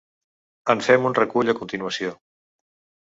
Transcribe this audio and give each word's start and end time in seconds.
En 0.75 0.81
fem 0.87 1.05
un 1.09 1.15
recull 1.19 1.53
a 1.53 1.57
continuació. 1.63 2.17